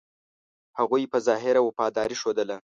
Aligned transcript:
هغوی 0.79 1.03
په 1.11 1.17
ظاهره 1.27 1.61
وفاداري 1.63 2.15
ښودله. 2.21 2.57